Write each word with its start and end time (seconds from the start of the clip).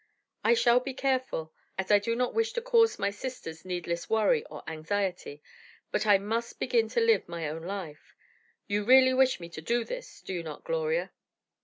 I 0.43 0.55
shall 0.55 0.79
be 0.79 0.95
careful, 0.95 1.53
as 1.77 1.91
I 1.91 1.99
do 1.99 2.15
not 2.15 2.33
wish 2.33 2.53
to 2.53 2.61
cause 2.63 2.97
my 2.97 3.11
sisters 3.11 3.63
needless 3.63 4.09
worry 4.09 4.43
or 4.47 4.63
anxiety, 4.67 5.43
but 5.91 6.07
I 6.07 6.17
must 6.17 6.57
begin 6.59 6.89
to 6.89 6.99
live 6.99 7.29
my 7.29 7.47
own 7.47 7.61
life. 7.61 8.15
You 8.65 8.83
really 8.83 9.13
wish 9.13 9.39
me 9.39 9.47
to 9.49 9.61
do 9.61 9.83
this, 9.85 10.21
do 10.23 10.33
you 10.33 10.41
not, 10.41 10.63
Gloria?" 10.63 11.11